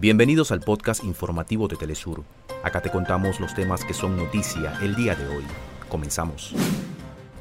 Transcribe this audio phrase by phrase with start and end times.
[0.00, 2.22] Bienvenidos al podcast informativo de Telesur.
[2.62, 5.44] Acá te contamos los temas que son noticia el día de hoy.
[5.88, 6.54] Comenzamos.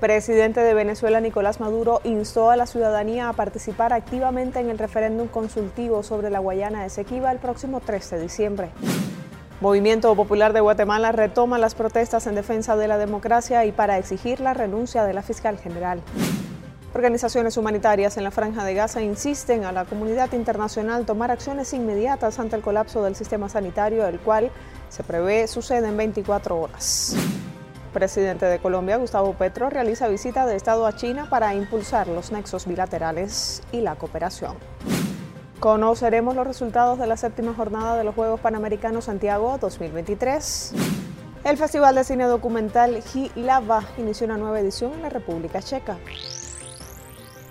[0.00, 5.28] Presidente de Venezuela Nicolás Maduro instó a la ciudadanía a participar activamente en el referéndum
[5.28, 8.70] consultivo sobre la Guayana Esequiba el próximo 3 de diciembre.
[9.60, 14.40] Movimiento Popular de Guatemala retoma las protestas en defensa de la democracia y para exigir
[14.40, 16.00] la renuncia de la fiscal general.
[16.96, 22.38] Organizaciones humanitarias en la Franja de Gaza insisten a la comunidad internacional tomar acciones inmediatas
[22.38, 24.50] ante el colapso del sistema sanitario, el cual
[24.88, 27.14] se prevé sucede en 24 horas.
[27.92, 32.66] presidente de Colombia, Gustavo Petro, realiza visita de Estado a China para impulsar los nexos
[32.66, 34.54] bilaterales y la cooperación.
[35.60, 40.72] Conoceremos los resultados de la séptima jornada de los Juegos Panamericanos Santiago 2023.
[41.44, 43.02] El Festival de Cine Documental
[43.34, 45.98] Lava inició una nueva edición en la República Checa.